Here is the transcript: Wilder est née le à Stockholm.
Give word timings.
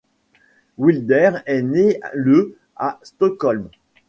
Wilder 0.79 1.43
est 1.45 1.61
née 1.61 1.99
le 2.15 2.57
à 2.75 2.97
Stockholm. 3.03 3.69